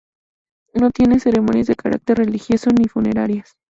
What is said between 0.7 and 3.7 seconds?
No tienen ceremonias de carácter religioso, ni funerarias.